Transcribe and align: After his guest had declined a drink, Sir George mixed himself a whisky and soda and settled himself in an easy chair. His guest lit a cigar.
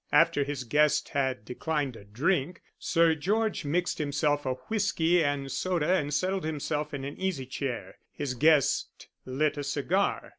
After 0.11 0.43
his 0.43 0.63
guest 0.63 1.09
had 1.09 1.45
declined 1.45 1.95
a 1.95 2.03
drink, 2.03 2.63
Sir 2.79 3.13
George 3.13 3.63
mixed 3.65 3.99
himself 3.99 4.47
a 4.47 4.53
whisky 4.55 5.23
and 5.23 5.51
soda 5.51 5.93
and 5.93 6.11
settled 6.11 6.43
himself 6.43 6.91
in 6.91 7.05
an 7.05 7.19
easy 7.21 7.45
chair. 7.45 7.99
His 8.11 8.33
guest 8.33 9.09
lit 9.25 9.57
a 9.59 9.63
cigar. 9.63 10.29